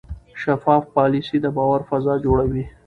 شفاف 0.41 0.83
پالیسي 0.95 1.37
د 1.41 1.45
باور 1.55 1.79
فضا 1.89 2.13
جوړوي. 2.25 2.65